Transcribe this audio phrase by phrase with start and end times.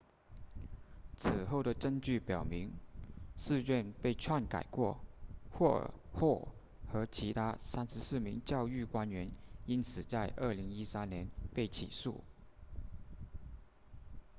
[1.15, 2.73] 此后的证据表明
[3.37, 4.99] 试卷被篡改过
[5.51, 6.47] 霍尔 hall
[6.91, 9.29] 和其他34名教育官员
[9.67, 12.23] 因此在2013年被起诉